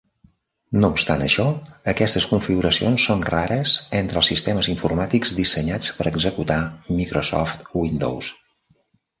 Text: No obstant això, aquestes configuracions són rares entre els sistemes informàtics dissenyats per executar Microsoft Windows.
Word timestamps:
No 0.83 0.87
obstant 0.93 1.23
això, 1.25 1.43
aquestes 1.91 2.25
configuracions 2.31 3.05
són 3.11 3.21
rares 3.29 3.75
entre 4.01 4.19
els 4.23 4.31
sistemes 4.33 4.71
informàtics 4.75 5.37
dissenyats 5.41 5.95
per 6.01 6.09
executar 6.15 6.59
Microsoft 7.01 7.71
Windows. 7.85 8.33